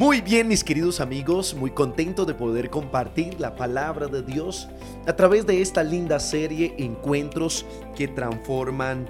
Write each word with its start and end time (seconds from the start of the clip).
Muy 0.00 0.22
bien, 0.22 0.48
mis 0.48 0.64
queridos 0.64 0.98
amigos, 0.98 1.52
muy 1.52 1.72
contento 1.72 2.24
de 2.24 2.32
poder 2.32 2.70
compartir 2.70 3.38
la 3.38 3.54
palabra 3.54 4.06
de 4.06 4.22
Dios 4.22 4.66
a 5.06 5.14
través 5.14 5.44
de 5.44 5.60
esta 5.60 5.82
linda 5.82 6.18
serie 6.18 6.74
Encuentros 6.78 7.66
que 7.94 8.08
transforman 8.08 9.06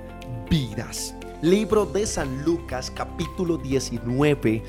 vidas. 0.50 1.14
Libro 1.42 1.86
de 1.86 2.04
San 2.08 2.44
Lucas, 2.44 2.90
capítulo 2.90 3.56
19, 3.56 4.64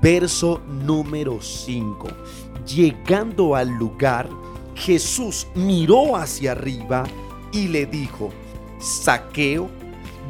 verso 0.00 0.62
número 0.64 1.42
5. 1.42 2.06
Llegando 2.72 3.56
al 3.56 3.70
lugar, 3.70 4.28
Jesús 4.76 5.48
miró 5.56 6.14
hacia 6.14 6.52
arriba 6.52 7.02
y 7.52 7.66
le 7.66 7.86
dijo, 7.86 8.30
Saqueo, 8.78 9.68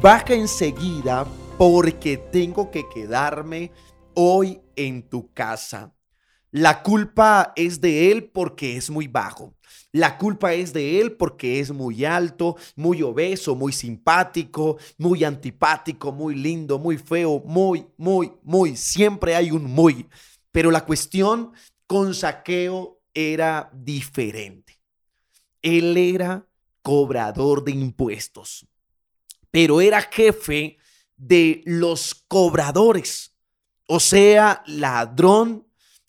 baja 0.01 0.33
enseguida 0.33 1.27
porque 1.59 2.17
tengo 2.17 2.71
que 2.71 2.89
quedarme 2.89 3.71
hoy 4.15 4.61
en 4.75 5.07
tu 5.07 5.31
casa. 5.33 5.93
La 6.51 6.81
culpa 6.81 7.53
es 7.55 7.81
de 7.81 8.11
él 8.11 8.31
porque 8.31 8.77
es 8.77 8.89
muy 8.89 9.07
bajo. 9.07 9.53
La 9.91 10.17
culpa 10.17 10.53
es 10.53 10.73
de 10.73 10.99
él 10.99 11.13
porque 11.13 11.59
es 11.59 11.71
muy 11.71 12.05
alto, 12.05 12.55
muy 12.75 13.01
obeso, 13.01 13.55
muy 13.55 13.71
simpático, 13.71 14.77
muy 14.97 15.23
antipático, 15.23 16.11
muy 16.11 16.35
lindo, 16.35 16.79
muy 16.79 16.97
feo, 16.97 17.41
muy, 17.45 17.85
muy, 17.97 18.31
muy. 18.41 18.75
Siempre 18.75 19.35
hay 19.35 19.51
un 19.51 19.65
muy. 19.65 20.07
Pero 20.51 20.71
la 20.71 20.85
cuestión 20.85 21.51
con 21.87 22.13
saqueo 22.13 23.01
era 23.13 23.69
diferente. 23.73 24.79
Él 25.61 25.97
era 25.97 26.47
cobrador 26.81 27.63
de 27.63 27.71
impuestos, 27.71 28.65
pero 29.51 29.81
era 29.81 30.01
jefe 30.01 30.77
de 31.17 31.61
los 31.65 32.23
cobradores 32.27 33.34
o 33.87 33.99
sea, 33.99 34.63
ladrón, 34.65 35.67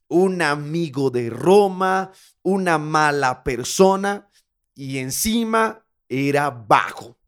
un 0.08 0.40
amigo 0.40 1.10
de 1.10 1.30
Roma, 1.30 2.12
una 2.42 2.78
mala 2.78 3.42
persona 3.42 4.28
y 4.74 4.98
encima 4.98 5.84
era 6.08 6.50
bajo. 6.50 7.18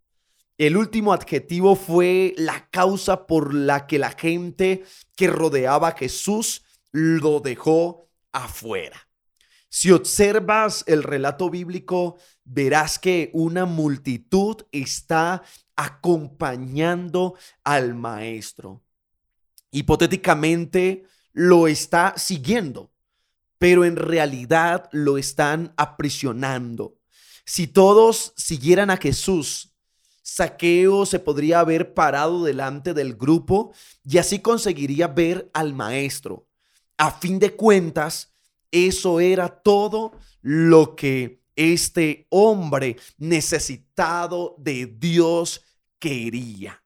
El 0.57 0.77
último 0.77 1.13
adjetivo 1.13 1.77
fue 1.77 2.35
la 2.37 2.69
causa 2.71 3.27
por 3.27 3.55
la 3.55 3.87
que 3.87 3.99
la 3.99 4.11
gente 4.11 4.85
que 5.17 5.29
rodeaba 5.29 5.89
a 5.89 5.97
Jesús 5.97 6.65
lo 6.93 7.41
dejó 7.41 8.09
afuera. 8.33 9.09
Si 9.69 9.91
observas 9.91 10.83
el 10.87 11.03
relato 11.03 11.51
bíblico, 11.51 12.17
verás 12.45 12.99
que 12.99 13.31
una 13.35 13.67
multitud 13.67 14.57
está 14.73 15.43
acompañando 15.77 17.35
al 17.63 17.95
maestro 17.95 18.83
hipotéticamente 19.71 21.05
lo 21.33 21.69
está 21.69 22.15
siguiendo, 22.17 22.93
pero 23.59 23.85
en 23.85 23.97
realidad 23.97 24.89
lo 24.93 25.19
están 25.19 25.73
aprisionando. 25.77 26.99
Si 27.45 27.67
todos 27.67 28.33
siguieran 28.37 28.91
a 28.91 28.97
Jesús, 28.97 29.73
Saqueo 30.23 31.07
se 31.07 31.19
podría 31.19 31.61
haber 31.61 31.95
parado 31.95 32.45
delante 32.45 32.93
del 32.93 33.15
grupo 33.15 33.73
y 34.05 34.19
así 34.19 34.41
conseguiría 34.41 35.09
ver 35.09 35.51
al 35.55 35.75
maestro. 35.75 36.47
A 36.99 37.13
fin 37.13 37.39
de 37.39 37.57
cuentas, 37.57 38.35
eso 38.71 39.21
era 39.21 39.49
todo 39.49 40.13
lo 40.43 40.95
que 40.95 41.43
este 41.57 42.27
hombre 42.31 42.97
necesitado 43.17 44.55
de 44.59 44.87
Dios 44.87 45.65
quería. 45.99 46.83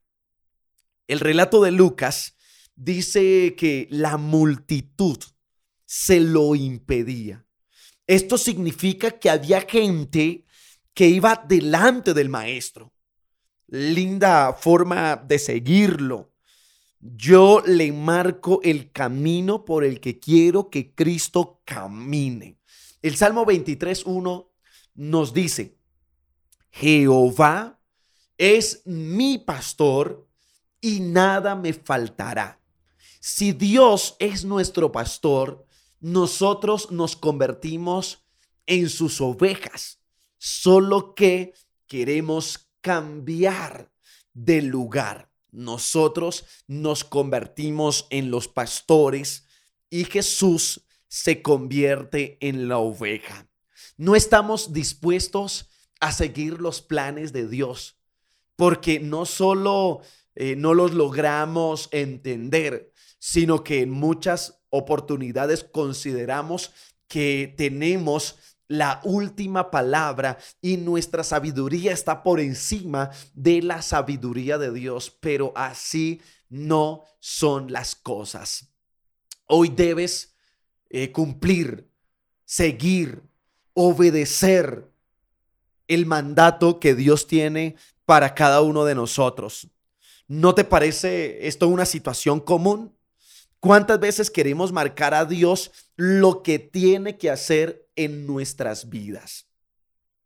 El 1.09 1.21
relato 1.21 1.63
de 1.63 1.73
Lucas 1.73 2.37
dice 2.85 3.55
que 3.57 3.87
la 3.91 4.17
multitud 4.17 5.19
se 5.85 6.21
lo 6.21 6.55
impedía. 6.55 7.47
Esto 8.07 8.37
significa 8.37 9.13
que 9.13 9.31
había 9.31 9.61
gente 9.63 10.45
que 10.93 11.09
iba 11.09 11.45
delante 11.47 12.13
del 12.13 12.29
maestro. 12.29 12.93
Linda 13.69 14.53
forma 14.55 15.17
de 15.17 15.39
seguirlo. 15.39 16.35
Yo 16.99 17.63
le 17.65 17.93
marco 17.93 18.61
el 18.63 18.91
camino 18.91 19.65
por 19.65 19.85
el 19.85 20.01
que 20.01 20.19
quiero 20.19 20.69
que 20.69 20.95
Cristo 20.95 21.63
camine. 21.65 22.59
El 23.01 23.17
Salmo 23.17 23.47
23.1 23.47 24.49
nos 24.95 25.33
dice, 25.33 25.79
Jehová 26.71 27.81
es 28.37 28.83
mi 28.87 29.39
pastor 29.39 30.29
y 30.81 31.01
nada 31.01 31.55
me 31.55 31.73
faltará. 31.73 32.62
Si 33.25 33.53
Dios 33.53 34.17
es 34.19 34.45
nuestro 34.45 34.91
pastor, 34.91 35.65
nosotros 36.01 36.91
nos 36.91 37.15
convertimos 37.15 38.27
en 38.67 38.89
sus 38.89 39.21
ovejas, 39.21 40.01
solo 40.39 41.15
que 41.15 41.55
queremos 41.87 42.69
cambiar 42.81 43.93
de 44.33 44.63
lugar. 44.63 45.31
Nosotros 45.53 46.45
nos 46.67 47.05
convertimos 47.05 48.09
en 48.11 48.33
los 48.33 48.49
pastores 48.49 49.47
y 49.89 50.03
Jesús 50.03 50.85
se 51.07 51.43
convierte 51.43 52.39
en 52.41 52.67
la 52.67 52.79
oveja. 52.79 53.49
No 53.97 54.17
estamos 54.17 54.73
dispuestos 54.73 55.71
a 56.01 56.11
seguir 56.11 56.61
los 56.61 56.83
planes 56.83 57.33
de 57.33 57.47
Dios, 57.47 57.97
porque 58.57 58.99
no 58.99 59.27
solo 59.27 60.03
eh, 60.35 60.57
no 60.57 60.75
los 60.75 60.93
logramos 60.93 61.89
entender, 61.93 62.92
sino 63.25 63.63
que 63.63 63.83
en 63.83 63.91
muchas 63.91 64.65
oportunidades 64.69 65.63
consideramos 65.63 66.73
que 67.07 67.55
tenemos 67.57 68.37
la 68.67 69.01
última 69.05 69.71
palabra 69.71 70.39
y 70.61 70.77
nuestra 70.77 71.23
sabiduría 71.23 71.93
está 71.93 72.25
por 72.25 72.41
encima 72.41 73.11
de 73.33 73.63
la 73.63 73.81
sabiduría 73.81 74.59
de 74.59 74.73
Dios, 74.73 75.17
pero 75.21 75.53
así 75.55 76.21
no 76.49 77.05
son 77.21 77.71
las 77.71 77.95
cosas. 77.95 78.75
Hoy 79.47 79.69
debes 79.69 80.35
eh, 80.91 81.13
cumplir, 81.13 81.89
seguir, 82.45 83.23
obedecer 83.73 84.91
el 85.87 86.07
mandato 86.07 86.81
que 86.81 86.97
Dios 86.97 87.29
tiene 87.29 87.77
para 88.05 88.35
cada 88.35 88.63
uno 88.63 88.85
de 88.85 88.97
nosotros. 88.97 89.69
¿No 90.27 90.57
te 90.57 90.65
parece 90.65 91.47
esto 91.47 91.69
una 91.69 91.87
situación 91.87 92.41
común? 92.41 92.97
¿Cuántas 93.63 94.01
veces 94.01 94.29
queremos 94.29 94.73
marcar 94.73 95.15
a 95.15 95.25
Dios 95.25 95.71
lo 95.95 96.43
que 96.43 96.59
tiene 96.59 97.17
que 97.17 97.31
hacer 97.31 97.89
en 97.95 98.27
nuestras 98.27 98.89
vidas? 98.89 99.47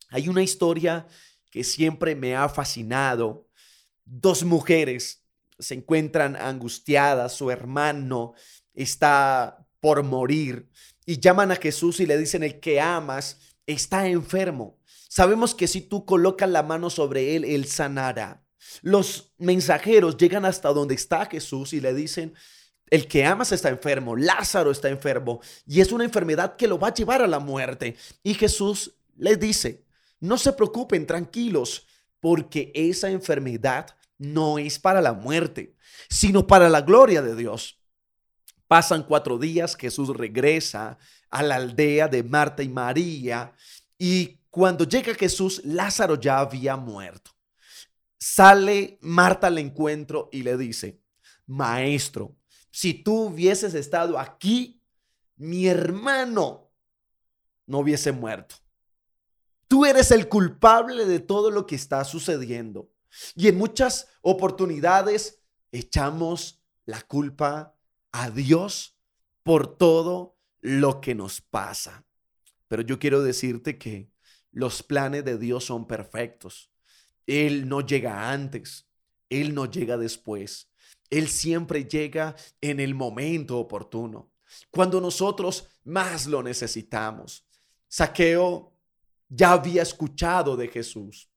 Hay 0.09 0.31
una 0.31 0.43
historia 0.43 1.07
que 1.51 1.63
siempre 1.63 2.15
me 2.15 2.35
ha 2.35 2.49
fascinado. 2.49 3.47
Dos 4.07 4.43
mujeres 4.43 5.23
se 5.59 5.75
encuentran 5.75 6.35
angustiadas, 6.35 7.35
su 7.35 7.51
hermano 7.51 8.33
está 8.73 9.69
por 9.81 10.03
morir 10.03 10.71
y 11.05 11.21
llaman 11.21 11.53
a 11.53 11.57
Jesús 11.57 12.01
y 12.01 12.07
le 12.07 12.17
dicen, 12.17 12.43
el 12.43 12.59
que 12.59 12.81
amas 12.81 13.39
está 13.67 14.09
enfermo. 14.09 14.79
Sabemos 15.11 15.55
que 15.55 15.69
si 15.69 15.83
tú 15.83 16.07
colocas 16.07 16.49
la 16.49 16.63
mano 16.63 16.89
sobre 16.89 17.37
él, 17.37 17.45
él 17.45 17.67
sanará. 17.67 18.43
Los 18.81 19.35
mensajeros 19.37 20.17
llegan 20.17 20.47
hasta 20.47 20.71
donde 20.73 20.95
está 20.95 21.27
Jesús 21.27 21.75
y 21.75 21.83
le 21.83 21.93
dicen, 21.93 22.33
el 22.91 23.09
que 23.09 23.25
amas 23.25 23.53
está 23.53 23.69
enfermo, 23.69 24.17
Lázaro 24.17 24.71
está 24.71 24.89
enfermo 24.89 25.41
y 25.67 25.81
es 25.81 25.93
una 25.93 26.05
enfermedad 26.05 26.57
que 26.57 26.69
lo 26.69 26.79
va 26.79 26.89
a 26.89 26.95
llevar 26.95 27.23
a 27.23 27.27
la 27.27 27.39
muerte. 27.39 27.97
Y 28.23 28.35
Jesús 28.35 28.95
les 29.17 29.41
dice, 29.41 29.85
no 30.21 30.39
se 30.39 30.53
preocupen, 30.53 31.07
tranquilos, 31.07 31.87
porque 32.21 32.73
esa 32.75 33.11
enfermedad 33.11 33.97
no 34.19 34.59
es 34.59 34.79
para 34.79 35.01
la 35.01 35.12
muerte, 35.12 35.75
sino 36.09 36.47
para 36.47 36.69
la 36.69 36.81
gloria 36.81 37.23
de 37.23 37.35
Dios. 37.35 37.81
Pasan 38.69 39.05
cuatro 39.05 39.39
días, 39.39 39.77
Jesús 39.77 40.09
regresa 40.17 40.99
a 41.31 41.43
la 41.43 41.56
aldea 41.56 42.09
de 42.09 42.23
Marta 42.23 42.62
y 42.62 42.69
María 42.69 43.53
y 43.99 44.39
cuando 44.50 44.85
llega 44.85 45.15
Jesús, 45.15 45.61
Lázaro 45.65 46.19
ya 46.19 46.39
había 46.39 46.77
muerto. 46.77 47.32
Sale 48.19 48.99
Marta 49.03 49.49
al 49.49 49.59
encuentro 49.59 50.31
y 50.32 50.43
le 50.43 50.56
dice, 50.56 50.99
Maestro, 51.47 52.35
si 52.76 52.93
tú 52.93 53.28
hubieses 53.28 53.73
estado 53.73 54.19
aquí, 54.19 54.82
mi 55.37 55.67
hermano 55.67 56.70
no 57.64 57.78
hubiese 57.78 58.12
muerto. 58.12 58.56
Tú 59.67 59.87
eres 59.87 60.11
el 60.11 60.28
culpable 60.28 61.06
de 61.06 61.20
todo 61.20 61.50
lo 61.50 61.67
que 61.67 61.75
está 61.75 62.05
sucediendo. 62.05 62.93
Y 63.34 63.49
en 63.49 63.56
muchas 63.56 64.08
oportunidades 64.20 65.40
echamos 65.73 66.62
la 66.84 67.00
culpa 67.00 67.75
a 68.12 68.28
Dios 68.28 68.99
por 69.43 69.79
todo 69.79 70.37
lo 70.61 71.00
que 71.00 71.14
nos 71.14 71.40
pasa. 71.40 72.05
Pero 72.69 72.82
yo 72.82 72.99
quiero 72.99 73.22
decirte 73.22 73.79
que 73.79 74.11
los 74.52 74.82
planes 74.82 75.25
de 75.25 75.38
Dios 75.38 75.64
son 75.64 75.87
perfectos. 75.87 76.70
Él 77.26 77.70
no 77.70 77.81
llega 77.81 78.31
antes, 78.31 78.87
Él 79.31 79.55
no 79.55 79.64
llega 79.64 79.96
después. 79.96 80.70
Él 81.11 81.29
siempre 81.29 81.85
llega 81.85 82.37
en 82.61 82.81
el 82.81 82.94
momento 82.94 83.58
oportuno. 83.58 84.32
cuando 84.70 85.00
nosotros 85.00 85.67
más 85.85 86.26
lo 86.26 86.43
necesitamos. 86.43 87.44
Saqueo 87.88 88.73
ya 89.29 89.53
había 89.53 89.82
escuchado 89.82 90.56
de 90.56 90.69
Jesús. 90.69 91.29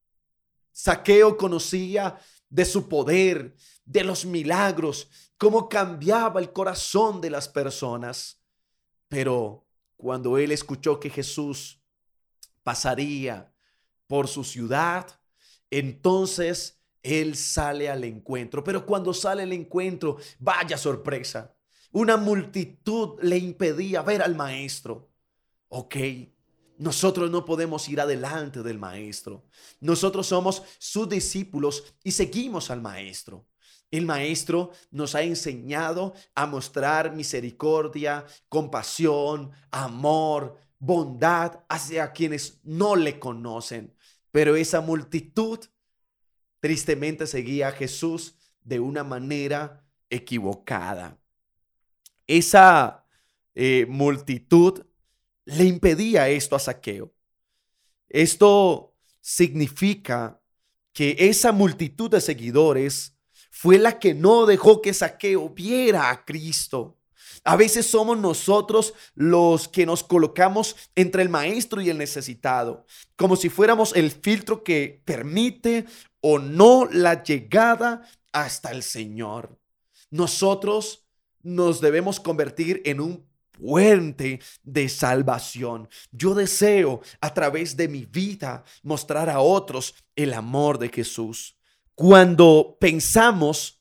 Saqueo 0.72 1.36
conocía 1.36 2.20
de 2.50 2.66
su 2.66 2.88
poder, 2.88 3.56
de 3.86 4.04
los 4.04 4.26
milagros, 4.26 5.10
cómo 5.38 5.70
cambiaba 5.70 6.40
el 6.40 6.52
corazón 6.52 7.22
de 7.22 7.30
las 7.30 7.48
personas. 7.48 8.42
Pero 9.08 9.68
cuando 9.98 10.38
él 10.38 10.52
escuchó 10.52 11.00
que 11.00 11.10
Jesús 11.10 11.82
pasaría 12.64 13.54
por 14.08 14.28
su 14.28 14.44
ciudad, 14.44 15.20
entonces 15.70 16.79
él 17.04 17.36
sale 17.36 17.90
al 17.90 18.04
encuentro. 18.04 18.64
Pero 18.64 18.86
cuando 18.86 19.14
sale 19.14 19.44
al 19.44 19.54
encuentro, 19.54 20.18
vaya 20.40 20.78
sorpresa. 20.78 21.56
Una 21.92 22.18
multitud 22.18 23.20
le 23.22 23.38
impedía 23.38 24.02
ver 24.02 24.22
al 24.22 24.36
maestro. 24.36 25.10
Ok, 25.70 25.96
nosotros 26.78 27.30
no 27.30 27.46
podemos 27.46 27.88
ir 27.90 28.00
adelante 28.00 28.64
del 28.64 28.80
maestro. 28.80 29.46
Nosotros 29.80 30.28
somos 30.28 30.64
sus 30.78 31.10
discípulos 31.10 31.94
y 32.04 32.12
seguimos 32.12 32.72
al 32.72 32.82
maestro. 32.82 33.46
El 33.92 34.06
maestro 34.06 34.72
nos 34.92 35.16
ha 35.16 35.24
enseñado 35.24 36.14
a 36.36 36.46
mostrar 36.46 37.16
misericordia, 37.16 38.26
compasión, 38.48 39.52
amor, 39.72 40.58
bondad 40.78 41.64
hacia 41.68 42.12
quienes 42.12 42.60
no 42.64 42.96
le 42.96 43.20
conocen. 43.20 43.96
Pero 44.32 44.56
esa 44.56 44.80
multitud 44.80 45.60
tristemente 46.60 47.28
seguía 47.28 47.70
a 47.70 47.72
Jesús 47.72 48.36
de 48.64 48.80
una 48.80 49.04
manera 49.04 49.86
equivocada. 50.10 51.18
Esa 52.28 53.06
eh, 53.56 53.86
multitud 53.88 54.86
le 55.46 55.66
impedía 55.66 56.30
esto 56.30 56.56
a 56.56 56.60
Saqueo. 56.60 57.12
Esto 58.08 58.96
significa 59.22 60.42
que 60.94 61.16
esa 61.18 61.52
multitud 61.52 62.10
de 62.10 62.22
seguidores 62.22 63.16
fue 63.50 63.78
la 63.78 64.00
que 64.00 64.14
no 64.14 64.46
dejó 64.46 64.82
que 64.82 64.94
Saqueo 64.94 65.50
viera 65.50 66.10
a 66.10 66.26
Cristo. 66.26 66.99
A 67.44 67.56
veces 67.56 67.86
somos 67.86 68.18
nosotros 68.18 68.94
los 69.16 69.68
que 69.68 69.86
nos 69.86 70.04
colocamos 70.04 70.76
entre 70.96 71.22
el 71.22 71.30
maestro 71.30 71.82
y 71.82 71.90
el 71.90 71.98
necesitado, 71.98 72.86
como 73.16 73.36
si 73.36 73.50
fuéramos 73.50 73.96
el 73.96 74.12
filtro 74.12 74.64
que 74.64 75.02
permite 75.06 75.86
o 76.22 76.40
no 76.40 76.86
la 76.92 77.24
llegada 77.24 78.04
hasta 78.32 78.72
el 78.72 78.84
Señor. 78.84 79.58
Nosotros 80.12 81.06
nos 81.42 81.82
debemos 81.82 82.20
convertir 82.20 82.82
en 82.86 83.00
un 83.00 83.30
puente 83.52 84.40
de 84.64 84.90
salvación. 84.90 85.90
Yo 86.12 86.34
deseo 86.34 87.02
a 87.22 87.34
través 87.34 87.76
de 87.76 87.88
mi 87.88 88.06
vida 88.06 88.64
mostrar 88.84 89.30
a 89.30 89.40
otros 89.40 89.96
el 90.16 90.34
amor 90.34 90.80
de 90.80 90.90
Jesús. 90.90 91.58
Cuando 91.96 92.78
pensamos 92.80 93.79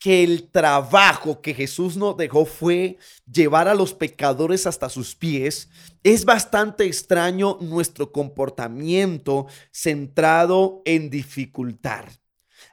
que 0.00 0.24
el 0.24 0.50
trabajo 0.50 1.42
que 1.42 1.52
Jesús 1.52 1.96
nos 1.98 2.16
dejó 2.16 2.46
fue 2.46 2.96
llevar 3.30 3.68
a 3.68 3.74
los 3.74 3.92
pecadores 3.92 4.66
hasta 4.66 4.88
sus 4.88 5.14
pies, 5.14 5.68
es 6.02 6.24
bastante 6.24 6.86
extraño 6.86 7.58
nuestro 7.60 8.10
comportamiento 8.10 9.46
centrado 9.70 10.80
en 10.86 11.10
dificultar. 11.10 12.10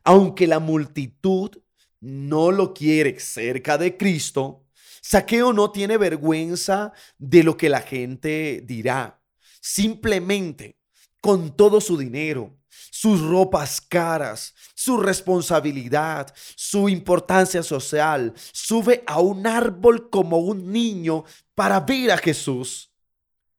Aunque 0.05 0.47
la 0.47 0.59
multitud 0.59 1.51
no 1.99 2.51
lo 2.51 2.73
quiere 2.73 3.19
cerca 3.19 3.77
de 3.77 3.97
Cristo, 3.97 4.63
Saqueo 5.01 5.51
no 5.51 5.71
tiene 5.71 5.97
vergüenza 5.97 6.93
de 7.17 7.43
lo 7.43 7.57
que 7.57 7.67
la 7.67 7.81
gente 7.81 8.63
dirá. 8.65 9.21
Simplemente, 9.59 10.79
con 11.21 11.57
todo 11.57 11.81
su 11.81 11.97
dinero, 11.97 12.57
sus 12.99 13.21
ropas 13.21 13.79
caras, 13.79 14.55
su 14.73 14.97
responsabilidad, 14.97 16.33
su 16.55 16.89
importancia 16.89 17.61
social, 17.61 18.33
sube 18.35 19.03
a 19.05 19.19
un 19.19 19.45
árbol 19.45 20.09
como 20.09 20.39
un 20.39 20.71
niño 20.71 21.23
para 21.53 21.79
ver 21.81 22.09
a 22.09 22.17
Jesús. 22.17 22.91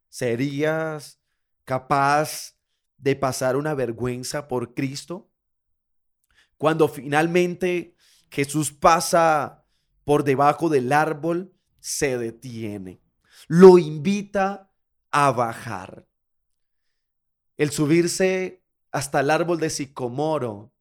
¿Serías 0.09 1.21
capaz 1.65 2.57
de 2.97 3.15
pasar 3.15 3.55
una 3.55 3.75
vergüenza 3.75 4.49
por 4.49 4.75
Cristo? 4.75 5.31
Cuando 6.57 6.89
finalmente 6.89 7.95
Jesús 8.33 8.73
pasa 8.73 9.65
por 10.03 10.25
debajo 10.25 10.69
del 10.69 10.93
árbol, 10.93 11.55
se 11.79 12.19
detiene. 12.19 13.01
Lo 13.47 13.79
invita 13.79 14.73
a 15.13 15.31
bajar. 15.31 16.09
El 17.57 17.71
subirse 17.71 18.65
hasta 18.99 19.21
el 19.21 19.31
árbol 19.31 19.61
de 19.61 19.71
sicomoro 19.71 20.73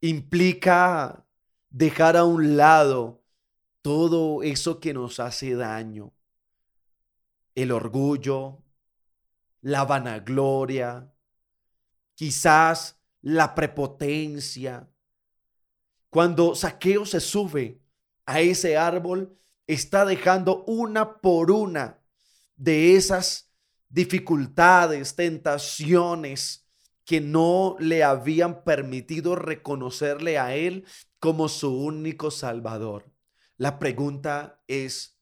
implica 0.00 1.24
dejar 1.70 2.16
a 2.16 2.24
un 2.24 2.56
lado 2.56 3.22
todo 3.82 4.42
eso 4.42 4.80
que 4.80 4.92
nos 4.92 5.20
hace 5.20 5.54
daño. 5.54 6.12
El 7.54 7.70
orgullo, 7.70 8.64
la 9.60 9.84
vanagloria, 9.84 11.14
quizás 12.16 13.00
la 13.22 13.54
prepotencia, 13.54 14.90
cuando 16.10 16.56
Saqueo 16.56 17.06
se 17.06 17.20
sube 17.20 17.80
a 18.24 18.40
ese 18.40 18.76
árbol, 18.76 19.38
está 19.68 20.04
dejando 20.04 20.64
una 20.64 21.20
por 21.20 21.52
una 21.52 22.00
de 22.56 22.96
esas 22.96 23.45
dificultades, 23.88 25.14
tentaciones 25.14 26.66
que 27.04 27.20
no 27.20 27.76
le 27.78 28.02
habían 28.02 28.64
permitido 28.64 29.36
reconocerle 29.36 30.38
a 30.38 30.54
él 30.54 30.84
como 31.20 31.48
su 31.48 31.72
único 31.72 32.30
salvador. 32.30 33.12
La 33.56 33.78
pregunta 33.78 34.60
es, 34.66 35.18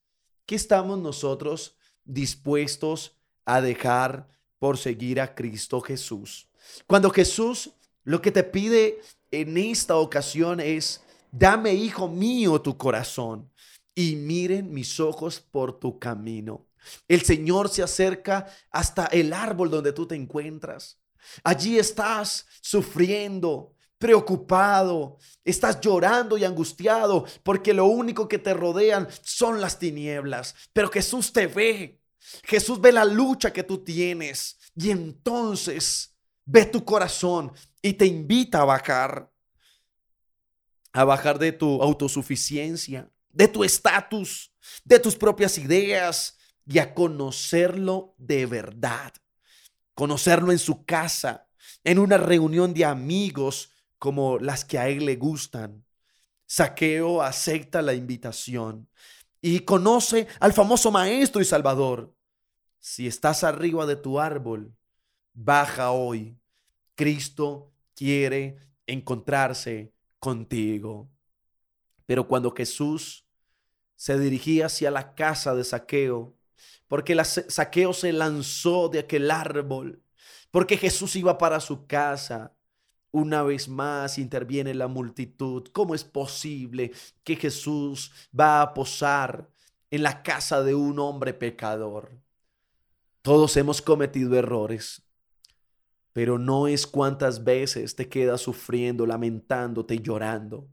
¿qué 0.46 0.54
estamos 0.54 0.98
nosotros 0.98 1.76
dispuestos 2.04 3.18
a 3.44 3.60
dejar 3.60 4.28
por 4.58 4.78
seguir 4.78 5.20
a 5.20 5.34
Cristo 5.34 5.80
Jesús? 5.80 6.48
Cuando 6.86 7.10
Jesús 7.10 7.74
lo 8.04 8.20
que 8.20 8.30
te 8.30 8.44
pide 8.44 9.00
en 9.30 9.56
esta 9.56 9.96
ocasión 9.96 10.60
es, 10.60 11.02
dame, 11.32 11.74
hijo 11.74 12.06
mío, 12.06 12.60
tu 12.60 12.76
corazón 12.76 13.50
y 13.94 14.16
miren 14.16 14.72
mis 14.72 15.00
ojos 15.00 15.40
por 15.40 15.78
tu 15.78 15.98
camino. 15.98 16.66
El 17.08 17.22
Señor 17.22 17.68
se 17.68 17.82
acerca 17.82 18.46
hasta 18.70 19.06
el 19.06 19.32
árbol 19.32 19.70
donde 19.70 19.92
tú 19.92 20.06
te 20.06 20.14
encuentras. 20.14 21.00
Allí 21.42 21.78
estás 21.78 22.46
sufriendo, 22.60 23.74
preocupado, 23.98 25.18
estás 25.44 25.80
llorando 25.80 26.36
y 26.36 26.44
angustiado 26.44 27.24
porque 27.42 27.72
lo 27.72 27.86
único 27.86 28.28
que 28.28 28.38
te 28.38 28.52
rodean 28.52 29.08
son 29.22 29.60
las 29.60 29.78
tinieblas. 29.78 30.54
Pero 30.72 30.90
Jesús 30.90 31.32
te 31.32 31.46
ve. 31.46 32.00
Jesús 32.44 32.80
ve 32.80 32.92
la 32.92 33.04
lucha 33.04 33.52
que 33.52 33.62
tú 33.62 33.84
tienes 33.84 34.58
y 34.74 34.90
entonces 34.90 36.14
ve 36.44 36.64
tu 36.66 36.84
corazón 36.84 37.52
y 37.82 37.94
te 37.94 38.06
invita 38.06 38.62
a 38.62 38.64
bajar, 38.64 39.30
a 40.92 41.04
bajar 41.04 41.38
de 41.38 41.52
tu 41.52 41.82
autosuficiencia, 41.82 43.10
de 43.30 43.48
tu 43.48 43.64
estatus, 43.64 44.52
de 44.84 44.98
tus 44.98 45.16
propias 45.16 45.58
ideas 45.58 46.38
y 46.66 46.78
a 46.78 46.94
conocerlo 46.94 48.14
de 48.18 48.46
verdad. 48.46 49.12
Conocerlo 49.94 50.52
en 50.52 50.58
su 50.58 50.84
casa, 50.84 51.48
en 51.84 51.98
una 51.98 52.18
reunión 52.18 52.74
de 52.74 52.84
amigos 52.84 53.70
como 53.98 54.38
las 54.38 54.64
que 54.64 54.78
a 54.78 54.88
él 54.88 55.06
le 55.06 55.16
gustan. 55.16 55.84
Saqueo 56.46 57.22
acepta 57.22 57.82
la 57.82 57.94
invitación 57.94 58.88
y 59.40 59.60
conoce 59.60 60.26
al 60.40 60.52
famoso 60.52 60.90
maestro 60.90 61.40
y 61.40 61.44
salvador. 61.44 62.14
Si 62.80 63.06
estás 63.06 63.44
arriba 63.44 63.86
de 63.86 63.96
tu 63.96 64.20
árbol, 64.20 64.74
baja 65.32 65.90
hoy. 65.90 66.38
Cristo 66.94 67.72
quiere 67.94 68.58
encontrarse 68.86 69.92
contigo. 70.18 71.10
Pero 72.06 72.28
cuando 72.28 72.50
Jesús 72.52 73.26
se 73.96 74.18
dirigía 74.18 74.66
hacia 74.66 74.90
la 74.90 75.14
casa 75.14 75.54
de 75.54 75.64
Saqueo, 75.64 76.36
porque 76.88 77.14
la, 77.14 77.24
Saqueo 77.24 77.92
se 77.92 78.12
lanzó 78.12 78.88
de 78.88 79.00
aquel 79.00 79.30
árbol, 79.30 80.02
porque 80.50 80.76
Jesús 80.76 81.16
iba 81.16 81.38
para 81.38 81.60
su 81.60 81.86
casa, 81.86 82.54
una 83.10 83.42
vez 83.42 83.68
más 83.68 84.18
interviene 84.18 84.74
la 84.74 84.88
multitud. 84.88 85.68
¿Cómo 85.72 85.94
es 85.94 86.04
posible 86.04 86.92
que 87.22 87.36
Jesús 87.36 88.10
va 88.38 88.60
a 88.60 88.74
posar 88.74 89.48
en 89.90 90.02
la 90.02 90.22
casa 90.22 90.62
de 90.62 90.74
un 90.74 90.98
hombre 90.98 91.32
pecador? 91.34 92.18
Todos 93.22 93.56
hemos 93.56 93.80
cometido 93.80 94.36
errores 94.36 95.04
pero 96.14 96.38
no 96.38 96.68
es 96.68 96.86
cuántas 96.86 97.42
veces 97.42 97.96
te 97.96 98.08
quedas 98.08 98.40
sufriendo, 98.40 99.04
lamentándote 99.04 99.96
y 99.96 100.00
llorando. 100.00 100.68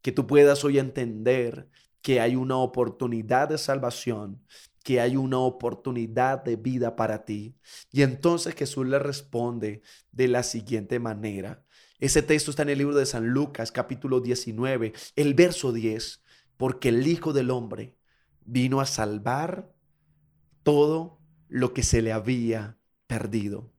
Que 0.00 0.10
tú 0.10 0.26
puedas 0.26 0.64
hoy 0.64 0.78
entender 0.78 1.68
que 2.02 2.20
hay 2.20 2.36
una 2.36 2.56
oportunidad 2.56 3.48
de 3.48 3.58
salvación, 3.58 4.42
que 4.82 5.00
hay 5.00 5.16
una 5.16 5.38
oportunidad 5.38 6.42
de 6.42 6.56
vida 6.56 6.96
para 6.96 7.24
ti. 7.24 7.56
Y 7.92 8.02
entonces 8.02 8.54
Jesús 8.54 8.86
le 8.86 8.98
responde 8.98 9.82
de 10.10 10.28
la 10.28 10.42
siguiente 10.42 10.98
manera. 10.98 11.64
Ese 11.98 12.22
texto 12.22 12.50
está 12.50 12.62
en 12.62 12.70
el 12.70 12.78
libro 12.78 12.96
de 12.96 13.04
San 13.04 13.28
Lucas, 13.28 13.72
capítulo 13.72 14.20
19, 14.20 14.94
el 15.16 15.34
verso 15.34 15.72
10, 15.72 16.22
porque 16.56 16.88
el 16.88 17.06
Hijo 17.06 17.32
del 17.32 17.50
Hombre 17.50 17.96
vino 18.44 18.80
a 18.80 18.86
salvar 18.86 19.72
todo 20.62 21.20
lo 21.48 21.74
que 21.74 21.82
se 21.82 22.00
le 22.00 22.12
había 22.12 22.78
perdido. 23.06 23.72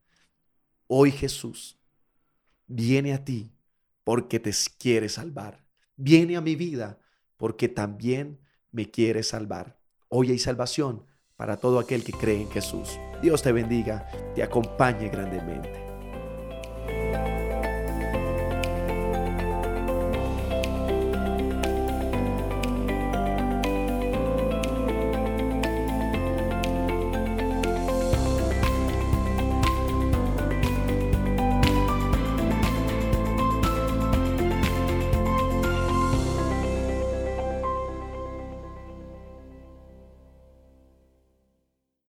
Hoy 0.88 1.12
Jesús 1.12 1.80
viene 2.68 3.14
a 3.14 3.26
ti 3.26 3.52
porque 4.04 4.40
te 4.40 4.52
quiere 4.78 5.10
salvar. 5.10 5.66
Viene 5.96 6.36
a 6.36 6.42
mi 6.42 6.56
vida 6.56 7.01
porque 7.42 7.68
también 7.68 8.40
me 8.72 8.92
quiere 8.92 9.24
salvar. 9.24 9.80
Hoy 10.10 10.30
hay 10.30 10.38
salvación 10.38 11.08
para 11.36 11.58
todo 11.58 11.80
aquel 11.80 12.04
que 12.04 12.12
cree 12.12 12.40
en 12.40 12.52
Jesús. 12.52 13.00
Dios 13.24 13.42
te 13.42 13.52
bendiga, 13.52 14.08
te 14.36 14.44
acompañe 14.44 15.10
grandemente. 15.10 15.91